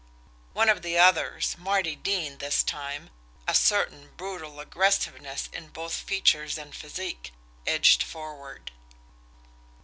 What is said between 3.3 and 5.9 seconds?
a certain brutal aggressiveness in